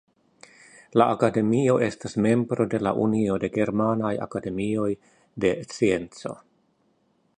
La 0.99 1.05
akademio 1.15 1.75
estas 1.87 2.17
membro 2.27 2.67
de 2.71 2.79
la 2.87 2.93
Unio 3.03 3.37
de 3.43 3.51
Germanaj 3.59 4.13
Akademioj 4.29 4.89
de 5.47 5.53
Scienco. 5.73 6.35